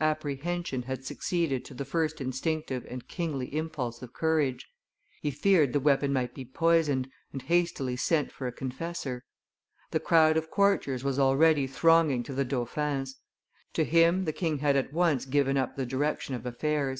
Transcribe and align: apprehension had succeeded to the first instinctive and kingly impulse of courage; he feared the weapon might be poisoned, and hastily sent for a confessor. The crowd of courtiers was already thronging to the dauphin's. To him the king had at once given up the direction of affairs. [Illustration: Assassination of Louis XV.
apprehension 0.00 0.82
had 0.82 1.04
succeeded 1.04 1.64
to 1.64 1.74
the 1.74 1.84
first 1.84 2.20
instinctive 2.20 2.86
and 2.88 3.08
kingly 3.08 3.46
impulse 3.52 4.00
of 4.00 4.12
courage; 4.12 4.68
he 5.20 5.28
feared 5.28 5.72
the 5.72 5.80
weapon 5.80 6.12
might 6.12 6.32
be 6.36 6.44
poisoned, 6.44 7.10
and 7.32 7.42
hastily 7.42 7.96
sent 7.96 8.30
for 8.30 8.46
a 8.46 8.52
confessor. 8.52 9.24
The 9.90 9.98
crowd 9.98 10.36
of 10.36 10.52
courtiers 10.52 11.02
was 11.02 11.18
already 11.18 11.66
thronging 11.66 12.22
to 12.22 12.32
the 12.32 12.44
dauphin's. 12.44 13.16
To 13.72 13.82
him 13.82 14.24
the 14.24 14.32
king 14.32 14.58
had 14.58 14.76
at 14.76 14.92
once 14.92 15.24
given 15.24 15.56
up 15.56 15.74
the 15.74 15.84
direction 15.84 16.36
of 16.36 16.46
affairs. 16.46 16.46
[Illustration: 16.46 16.46
Assassination 16.46 16.46
of 16.46 16.86
Louis 16.92 16.92
XV. 16.92 16.96